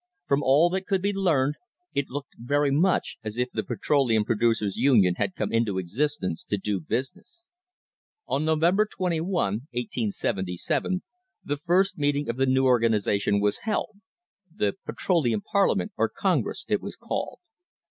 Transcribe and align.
From 0.25 0.41
all 0.41 0.71
that 0.71 0.87
could 0.87 1.03
be 1.03 1.13
learned 1.13 1.57
it 1.93 2.09
looked 2.09 2.33
very 2.35 2.71
much 2.71 3.17
as 3.23 3.37
if 3.37 3.51
the 3.51 3.61
Petro 3.61 4.01
leum 4.01 4.25
Producers' 4.25 4.75
Union 4.75 5.13
had 5.17 5.35
come 5.35 5.53
into 5.53 5.77
existence 5.77 6.43
to 6.45 6.57
do 6.57 6.79
business. 6.79 7.47
On 8.27 8.43
November 8.43 8.87
21, 8.87 9.27
1877, 9.69 11.03
the 11.45 11.55
first 11.57 11.99
meeting 11.99 12.27
of 12.29 12.37
the 12.37 12.47
new 12.47 12.63
organisa 12.63 13.21
tion 13.21 13.39
was 13.39 13.59
held, 13.59 13.99
"the 14.51 14.73
Petroleum 14.87 15.41
Parliament" 15.41 15.91
or 15.97 16.09
"Congress" 16.09 16.65
it 16.67 16.81
was 16.81 16.95
called. 16.95 17.37